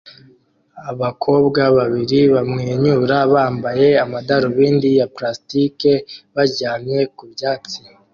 Abakobwa 0.91 1.61
babiri 1.77 2.19
bamwenyura 2.33 3.17
bambaye 3.33 3.87
amadarubindi 4.03 4.89
ya 4.99 5.07
plastike 5.15 5.91
baryamye 6.33 6.99
ku 7.15 7.23
byatsi 7.31 7.79